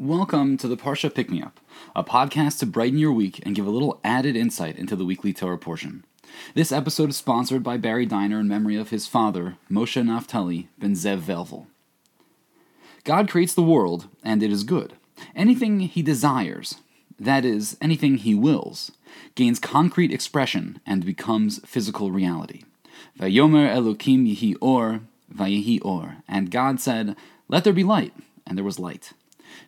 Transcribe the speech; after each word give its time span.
Welcome 0.00 0.56
to 0.58 0.68
the 0.68 0.76
Parsha 0.76 1.12
Pick 1.12 1.28
Me 1.28 1.42
Up, 1.42 1.58
a 1.96 2.04
podcast 2.04 2.60
to 2.60 2.66
brighten 2.66 3.00
your 3.00 3.12
week 3.12 3.44
and 3.44 3.52
give 3.52 3.66
a 3.66 3.70
little 3.70 3.98
added 4.04 4.36
insight 4.36 4.78
into 4.78 4.94
the 4.94 5.04
weekly 5.04 5.32
Torah 5.32 5.58
portion. 5.58 6.04
This 6.54 6.70
episode 6.70 7.10
is 7.10 7.16
sponsored 7.16 7.64
by 7.64 7.78
Barry 7.78 8.06
Diner 8.06 8.38
in 8.38 8.46
memory 8.46 8.76
of 8.76 8.90
his 8.90 9.08
father, 9.08 9.56
Moshe 9.68 10.00
Naftali 10.00 10.68
ben 10.78 10.92
Zev 10.92 11.18
Velvel. 11.18 11.66
God 13.02 13.28
creates 13.28 13.54
the 13.54 13.62
world, 13.64 14.06
and 14.22 14.40
it 14.40 14.52
is 14.52 14.62
good. 14.62 14.92
Anything 15.34 15.80
he 15.80 16.00
desires, 16.00 16.76
that 17.18 17.44
is, 17.44 17.76
anything 17.80 18.18
he 18.18 18.36
wills, 18.36 18.92
gains 19.34 19.58
concrete 19.58 20.12
expression 20.12 20.78
and 20.86 21.04
becomes 21.04 21.58
physical 21.66 22.12
reality. 22.12 22.62
Vayomer 23.18 23.68
Elokim 23.68 24.32
yihi 24.32 24.54
or, 24.60 25.00
vayihi 25.34 25.80
or. 25.84 26.18
And 26.28 26.52
God 26.52 26.78
said, 26.78 27.16
Let 27.48 27.64
there 27.64 27.72
be 27.72 27.82
light, 27.82 28.14
and 28.46 28.56
there 28.56 28.64
was 28.64 28.78
light. 28.78 29.12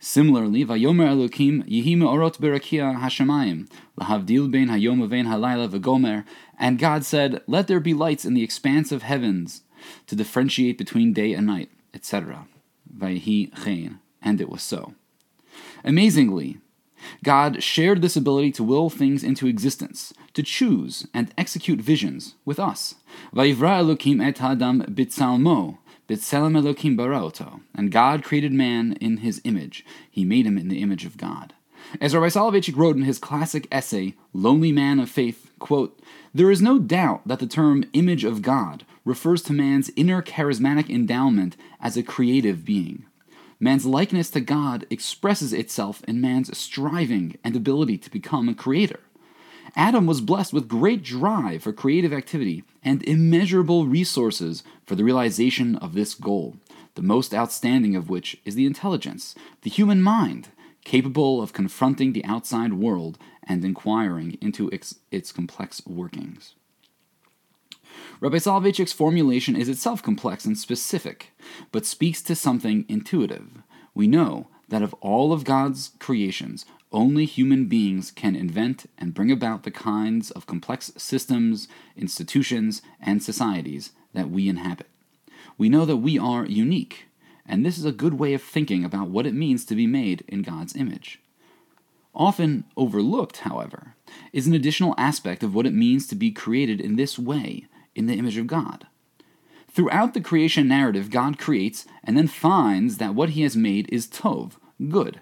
Similarly, 0.00 0.64
Vayomer 0.64 1.08
Elokim 1.08 1.68
Yihi 1.68 1.96
Orot 1.96 2.38
Berakia 2.38 2.98
Hashemayim 2.98 3.68
Lahavdil 4.00 4.50
Bein 4.50 4.68
Hayom 4.68 5.06
Uvein 5.06 5.26
Halayla 5.26 5.68
V'Gomer 5.68 6.24
And 6.58 6.78
God 6.78 7.04
said, 7.04 7.42
Let 7.46 7.66
there 7.66 7.80
be 7.80 7.94
lights 7.94 8.24
in 8.24 8.34
the 8.34 8.42
expanse 8.42 8.92
of 8.92 9.02
heavens 9.02 9.62
to 10.06 10.16
differentiate 10.16 10.78
between 10.78 11.12
day 11.12 11.32
and 11.32 11.46
night, 11.46 11.70
etc. 11.94 12.46
Vayhi 12.96 13.52
Chen. 13.64 14.00
And 14.22 14.40
it 14.40 14.48
was 14.48 14.62
so. 14.62 14.94
Amazingly, 15.84 16.58
God 17.22 17.62
shared 17.62 18.02
this 18.02 18.16
ability 18.16 18.52
to 18.52 18.64
will 18.64 18.90
things 18.90 19.22
into 19.22 19.46
existence, 19.46 20.12
to 20.34 20.42
choose 20.42 21.06
and 21.14 21.32
execute 21.38 21.80
visions 21.80 22.34
with 22.44 22.58
us. 22.58 22.96
Vayivra 23.34 23.82
Elokim 23.82 24.24
et 24.24 24.42
Adam 24.42 24.82
bitzalmo, 24.82 25.78
Elokim 26.08 26.96
Baraoto, 26.96 27.60
and 27.74 27.92
God 27.92 28.24
created 28.24 28.52
man 28.52 28.94
in 29.00 29.18
his 29.18 29.40
image. 29.44 29.84
He 30.10 30.24
made 30.24 30.46
him 30.46 30.58
in 30.58 30.68
the 30.68 30.80
image 30.80 31.04
of 31.04 31.16
God. 31.16 31.54
As 32.00 32.14
Rabbi 32.14 32.28
Soloveitchik 32.28 32.76
wrote 32.76 32.96
in 32.96 33.02
his 33.02 33.18
classic 33.18 33.66
essay, 33.70 34.14
Lonely 34.32 34.72
Man 34.72 35.00
of 35.00 35.08
Faith, 35.08 35.50
quote, 35.58 35.98
There 36.34 36.50
is 36.50 36.60
no 36.60 36.78
doubt 36.78 37.26
that 37.26 37.38
the 37.38 37.46
term 37.46 37.84
image 37.92 38.24
of 38.24 38.42
God 38.42 38.84
refers 39.04 39.42
to 39.42 39.52
man's 39.52 39.90
inner 39.96 40.22
charismatic 40.22 40.90
endowment 40.90 41.56
as 41.80 41.96
a 41.96 42.02
creative 42.02 42.64
being. 42.64 43.06
Man's 43.60 43.86
likeness 43.86 44.30
to 44.30 44.40
God 44.40 44.86
expresses 44.90 45.52
itself 45.52 46.02
in 46.04 46.20
man's 46.20 46.56
striving 46.56 47.36
and 47.42 47.56
ability 47.56 47.98
to 47.98 48.10
become 48.10 48.48
a 48.48 48.54
creator. 48.54 49.00
Adam 49.78 50.06
was 50.06 50.20
blessed 50.20 50.52
with 50.52 50.66
great 50.66 51.04
drive 51.04 51.62
for 51.62 51.72
creative 51.72 52.12
activity 52.12 52.64
and 52.82 53.00
immeasurable 53.04 53.86
resources 53.86 54.64
for 54.84 54.96
the 54.96 55.04
realization 55.04 55.76
of 55.76 55.94
this 55.94 56.14
goal, 56.14 56.56
the 56.96 57.02
most 57.02 57.32
outstanding 57.32 57.94
of 57.94 58.10
which 58.10 58.36
is 58.44 58.56
the 58.56 58.66
intelligence, 58.66 59.36
the 59.62 59.70
human 59.70 60.02
mind, 60.02 60.48
capable 60.84 61.40
of 61.40 61.52
confronting 61.52 62.12
the 62.12 62.24
outside 62.24 62.72
world 62.72 63.18
and 63.44 63.64
inquiring 63.64 64.36
into 64.40 64.68
its, 64.70 64.96
its 65.12 65.30
complex 65.30 65.80
workings. 65.86 66.56
Rabbi 68.20 68.38
Soloveitchik's 68.38 68.92
formulation 68.92 69.54
is 69.54 69.68
itself 69.68 70.02
complex 70.02 70.44
and 70.44 70.58
specific, 70.58 71.30
but 71.70 71.86
speaks 71.86 72.20
to 72.22 72.34
something 72.34 72.84
intuitive. 72.88 73.62
We 73.94 74.08
know 74.08 74.48
that 74.70 74.82
of 74.82 74.92
all 74.94 75.32
of 75.32 75.44
God's 75.44 75.92
creations, 76.00 76.66
only 76.92 77.24
human 77.26 77.66
beings 77.66 78.10
can 78.10 78.34
invent 78.34 78.86
and 78.96 79.14
bring 79.14 79.30
about 79.30 79.62
the 79.62 79.70
kinds 79.70 80.30
of 80.30 80.46
complex 80.46 80.92
systems, 80.96 81.68
institutions, 81.96 82.82
and 83.00 83.22
societies 83.22 83.92
that 84.14 84.30
we 84.30 84.48
inhabit. 84.48 84.86
We 85.58 85.68
know 85.68 85.84
that 85.84 85.98
we 85.98 86.18
are 86.18 86.46
unique, 86.46 87.06
and 87.46 87.64
this 87.64 87.78
is 87.78 87.84
a 87.84 87.92
good 87.92 88.14
way 88.14 88.32
of 88.32 88.42
thinking 88.42 88.84
about 88.84 89.08
what 89.08 89.26
it 89.26 89.34
means 89.34 89.64
to 89.66 89.74
be 89.74 89.86
made 89.86 90.24
in 90.28 90.42
God's 90.42 90.76
image. 90.76 91.20
Often 92.14 92.64
overlooked, 92.76 93.38
however, 93.38 93.94
is 94.32 94.46
an 94.46 94.54
additional 94.54 94.94
aspect 94.96 95.42
of 95.42 95.54
what 95.54 95.66
it 95.66 95.74
means 95.74 96.06
to 96.08 96.14
be 96.14 96.30
created 96.30 96.80
in 96.80 96.96
this 96.96 97.18
way, 97.18 97.66
in 97.94 98.06
the 98.06 98.14
image 98.14 98.36
of 98.36 98.46
God. 98.46 98.86
Throughout 99.70 100.14
the 100.14 100.20
creation 100.20 100.66
narrative, 100.66 101.10
God 101.10 101.38
creates 101.38 101.86
and 102.02 102.16
then 102.16 102.26
finds 102.26 102.96
that 102.96 103.14
what 103.14 103.30
he 103.30 103.42
has 103.42 103.56
made 103.56 103.88
is 103.92 104.08
tov, 104.08 104.52
good. 104.88 105.20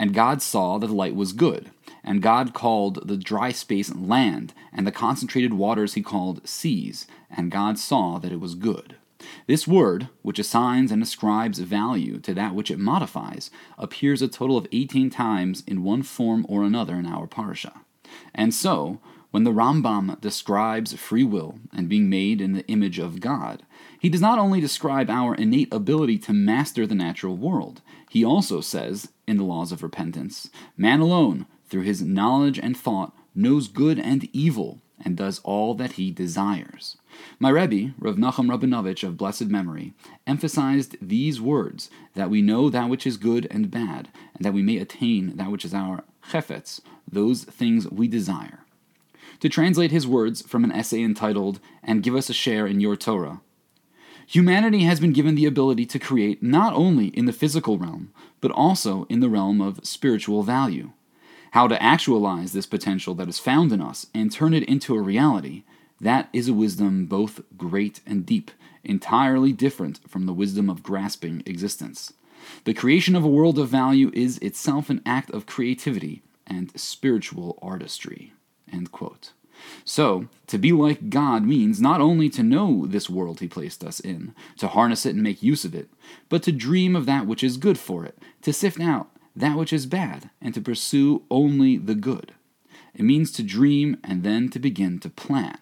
And 0.00 0.14
God 0.14 0.40
saw 0.40 0.78
that 0.78 0.86
the 0.86 0.94
light 0.94 1.14
was 1.14 1.34
good. 1.34 1.72
And 2.02 2.22
God 2.22 2.54
called 2.54 3.06
the 3.06 3.18
dry 3.18 3.52
space 3.52 3.94
land, 3.94 4.54
and 4.72 4.86
the 4.86 4.92
concentrated 4.92 5.52
waters 5.52 5.92
he 5.92 6.00
called 6.00 6.48
seas. 6.48 7.06
And 7.30 7.50
God 7.50 7.78
saw 7.78 8.16
that 8.18 8.32
it 8.32 8.40
was 8.40 8.54
good. 8.54 8.96
This 9.46 9.68
word, 9.68 10.08
which 10.22 10.38
assigns 10.38 10.90
and 10.90 11.02
ascribes 11.02 11.58
value 11.58 12.18
to 12.20 12.32
that 12.32 12.54
which 12.54 12.70
it 12.70 12.78
modifies, 12.78 13.50
appears 13.76 14.22
a 14.22 14.28
total 14.28 14.56
of 14.56 14.66
18 14.72 15.10
times 15.10 15.62
in 15.66 15.84
one 15.84 16.02
form 16.02 16.46
or 16.48 16.64
another 16.64 16.94
in 16.94 17.04
our 17.04 17.26
parsha. 17.26 17.80
And 18.34 18.54
so, 18.54 19.00
when 19.30 19.44
the 19.44 19.52
Rambam 19.52 20.20
describes 20.20 20.92
free 20.94 21.24
will 21.24 21.58
and 21.72 21.88
being 21.88 22.10
made 22.10 22.40
in 22.40 22.52
the 22.52 22.66
image 22.66 22.98
of 22.98 23.20
God, 23.20 23.62
he 23.98 24.08
does 24.08 24.20
not 24.20 24.38
only 24.38 24.60
describe 24.60 25.08
our 25.08 25.34
innate 25.34 25.72
ability 25.72 26.18
to 26.18 26.32
master 26.32 26.86
the 26.86 26.94
natural 26.94 27.36
world, 27.36 27.80
he 28.08 28.24
also 28.24 28.60
says, 28.60 29.12
in 29.26 29.36
the 29.36 29.44
laws 29.44 29.70
of 29.70 29.82
repentance, 29.82 30.50
man 30.76 31.00
alone, 31.00 31.46
through 31.68 31.82
his 31.82 32.02
knowledge 32.02 32.58
and 32.58 32.76
thought, 32.76 33.14
knows 33.34 33.68
good 33.68 33.98
and 33.98 34.28
evil, 34.32 34.80
and 35.02 35.16
does 35.16 35.40
all 35.44 35.74
that 35.74 35.92
he 35.92 36.10
desires. 36.10 36.96
My 37.38 37.50
Rebbe, 37.50 37.94
Rav 37.98 38.16
Nachum 38.16 38.48
Rabinovich 38.48 39.06
of 39.06 39.16
blessed 39.16 39.46
memory, 39.46 39.92
emphasized 40.26 40.96
these 41.00 41.40
words 41.40 41.88
that 42.14 42.30
we 42.30 42.42
know 42.42 42.68
that 42.68 42.88
which 42.88 43.06
is 43.06 43.16
good 43.16 43.46
and 43.50 43.70
bad, 43.70 44.08
and 44.34 44.44
that 44.44 44.52
we 44.52 44.62
may 44.62 44.78
attain 44.78 45.36
that 45.36 45.50
which 45.50 45.64
is 45.64 45.72
our 45.72 46.02
chefetz, 46.30 46.80
those 47.10 47.44
things 47.44 47.88
we 47.88 48.08
desire. 48.08 48.60
To 49.40 49.48
translate 49.48 49.90
his 49.90 50.06
words 50.06 50.42
from 50.42 50.64
an 50.64 50.72
essay 50.72 51.02
entitled, 51.02 51.60
And 51.82 52.02
Give 52.02 52.14
Us 52.14 52.30
a 52.30 52.34
Share 52.34 52.66
in 52.66 52.80
Your 52.80 52.96
Torah, 52.96 53.40
Humanity 54.30 54.84
has 54.84 55.00
been 55.00 55.12
given 55.12 55.34
the 55.34 55.46
ability 55.46 55.84
to 55.86 55.98
create 55.98 56.40
not 56.40 56.72
only 56.72 57.08
in 57.08 57.24
the 57.24 57.32
physical 57.32 57.78
realm, 57.78 58.12
but 58.40 58.52
also 58.52 59.04
in 59.08 59.18
the 59.18 59.28
realm 59.28 59.60
of 59.60 59.84
spiritual 59.84 60.44
value. 60.44 60.92
How 61.50 61.66
to 61.66 61.82
actualize 61.82 62.52
this 62.52 62.64
potential 62.64 63.16
that 63.16 63.28
is 63.28 63.40
found 63.40 63.72
in 63.72 63.80
us 63.80 64.06
and 64.14 64.30
turn 64.30 64.54
it 64.54 64.62
into 64.68 64.94
a 64.94 65.00
reality, 65.00 65.64
that 66.00 66.28
is 66.32 66.46
a 66.46 66.54
wisdom 66.54 67.06
both 67.06 67.40
great 67.56 68.02
and 68.06 68.24
deep, 68.24 68.52
entirely 68.84 69.52
different 69.52 69.98
from 70.08 70.26
the 70.26 70.32
wisdom 70.32 70.70
of 70.70 70.84
grasping 70.84 71.42
existence. 71.44 72.12
The 72.62 72.74
creation 72.74 73.16
of 73.16 73.24
a 73.24 73.28
world 73.28 73.58
of 73.58 73.68
value 73.68 74.12
is 74.14 74.38
itself 74.38 74.90
an 74.90 75.02
act 75.04 75.32
of 75.32 75.46
creativity 75.46 76.22
and 76.46 76.70
spiritual 76.78 77.58
artistry. 77.60 78.32
End 78.72 78.92
quote. 78.92 79.32
So, 79.84 80.26
to 80.46 80.58
be 80.58 80.72
like 80.72 81.10
God 81.10 81.44
means 81.44 81.80
not 81.80 82.00
only 82.00 82.30
to 82.30 82.42
know 82.42 82.86
this 82.86 83.10
world 83.10 83.40
He 83.40 83.48
placed 83.48 83.84
us 83.84 84.00
in, 84.00 84.34
to 84.58 84.68
harness 84.68 85.04
it 85.04 85.14
and 85.14 85.22
make 85.22 85.42
use 85.42 85.64
of 85.64 85.74
it, 85.74 85.90
but 86.28 86.42
to 86.44 86.52
dream 86.52 86.96
of 86.96 87.06
that 87.06 87.26
which 87.26 87.44
is 87.44 87.56
good 87.56 87.78
for 87.78 88.04
it, 88.04 88.18
to 88.42 88.52
sift 88.52 88.80
out 88.80 89.10
that 89.36 89.56
which 89.56 89.72
is 89.72 89.86
bad, 89.86 90.30
and 90.40 90.54
to 90.54 90.60
pursue 90.60 91.22
only 91.30 91.76
the 91.76 91.94
good. 91.94 92.32
It 92.94 93.02
means 93.02 93.30
to 93.32 93.42
dream 93.42 93.96
and 94.02 94.22
then 94.22 94.48
to 94.50 94.58
begin 94.58 94.98
to 95.00 95.10
plan. 95.10 95.58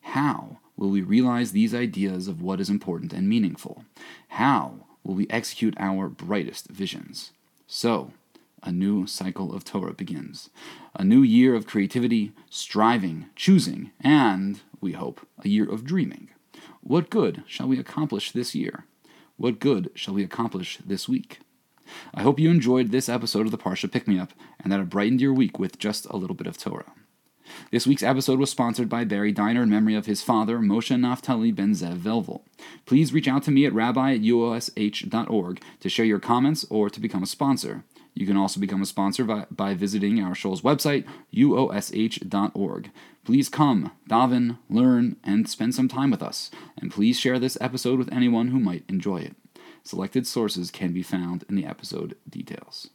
How 0.00 0.58
will 0.76 0.90
we 0.90 1.00
realize 1.00 1.52
these 1.52 1.74
ideas 1.74 2.26
of 2.26 2.42
what 2.42 2.60
is 2.60 2.68
important 2.68 3.12
and 3.12 3.28
meaningful? 3.28 3.84
How 4.28 4.86
will 5.04 5.14
we 5.14 5.28
execute 5.30 5.74
our 5.78 6.08
brightest 6.08 6.68
visions? 6.68 7.32
So, 7.66 8.12
a 8.62 8.72
new 8.72 9.06
cycle 9.06 9.54
of 9.54 9.64
Torah 9.64 9.94
begins. 9.94 10.50
A 10.94 11.04
new 11.04 11.22
year 11.22 11.54
of 11.54 11.66
creativity, 11.66 12.32
striving, 12.50 13.26
choosing, 13.34 13.90
and, 14.00 14.60
we 14.80 14.92
hope, 14.92 15.26
a 15.44 15.48
year 15.48 15.68
of 15.70 15.84
dreaming. 15.84 16.28
What 16.80 17.10
good 17.10 17.42
shall 17.46 17.68
we 17.68 17.78
accomplish 17.78 18.32
this 18.32 18.54
year? 18.54 18.86
What 19.36 19.58
good 19.58 19.90
shall 19.94 20.14
we 20.14 20.22
accomplish 20.22 20.78
this 20.84 21.08
week? 21.08 21.40
I 22.14 22.22
hope 22.22 22.38
you 22.38 22.50
enjoyed 22.50 22.90
this 22.90 23.08
episode 23.08 23.46
of 23.46 23.50
the 23.50 23.58
Parsha 23.58 23.90
Pick 23.90 24.06
Me 24.06 24.18
Up 24.18 24.32
and 24.60 24.72
that 24.72 24.80
it 24.80 24.88
brightened 24.90 25.20
your 25.20 25.32
week 25.32 25.58
with 25.58 25.78
just 25.78 26.06
a 26.06 26.16
little 26.16 26.36
bit 26.36 26.46
of 26.46 26.56
Torah. 26.56 26.92
This 27.70 27.86
week's 27.86 28.02
episode 28.02 28.38
was 28.38 28.50
sponsored 28.50 28.88
by 28.88 29.04
Barry 29.04 29.32
Diner 29.32 29.62
in 29.62 29.70
memory 29.70 29.94
of 29.94 30.06
his 30.06 30.22
father, 30.22 30.58
Moshe 30.58 30.96
Naftali 30.96 31.54
ben 31.54 31.72
Zev 31.72 31.98
Velvel. 31.98 32.42
Please 32.86 33.12
reach 33.12 33.28
out 33.28 33.42
to 33.44 33.50
me 33.50 33.66
at 33.66 33.72
rabbi 33.72 34.14
at 34.14 34.20
uosh.org 34.20 35.62
to 35.80 35.88
share 35.88 36.04
your 36.04 36.18
comments 36.18 36.64
or 36.70 36.90
to 36.90 37.00
become 37.00 37.22
a 37.22 37.26
sponsor. 37.26 37.84
You 38.14 38.26
can 38.26 38.36
also 38.36 38.60
become 38.60 38.82
a 38.82 38.86
sponsor 38.86 39.24
by, 39.24 39.46
by 39.50 39.74
visiting 39.74 40.22
our 40.22 40.34
show's 40.34 40.60
website, 40.60 41.06
uosh.org. 41.34 42.90
Please 43.24 43.48
come, 43.48 43.92
daven, 44.08 44.58
learn, 44.68 45.16
and 45.24 45.48
spend 45.48 45.74
some 45.74 45.88
time 45.88 46.10
with 46.10 46.22
us. 46.22 46.50
And 46.76 46.90
please 46.90 47.18
share 47.18 47.38
this 47.38 47.56
episode 47.60 47.98
with 47.98 48.12
anyone 48.12 48.48
who 48.48 48.58
might 48.58 48.84
enjoy 48.88 49.18
it. 49.18 49.36
Selected 49.84 50.26
sources 50.26 50.70
can 50.70 50.92
be 50.92 51.02
found 51.02 51.44
in 51.48 51.54
the 51.54 51.66
episode 51.66 52.16
details. 52.28 52.90